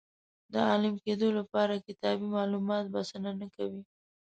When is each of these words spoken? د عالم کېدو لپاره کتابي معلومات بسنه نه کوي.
د 0.51 0.53
عالم 0.69 0.95
کېدو 1.05 1.27
لپاره 1.39 1.83
کتابي 1.87 2.27
معلومات 2.37 2.85
بسنه 2.95 3.31
نه 3.41 3.47
کوي. 3.55 3.81